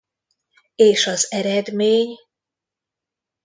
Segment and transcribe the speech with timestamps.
[0.75, 2.17] És az eredmény?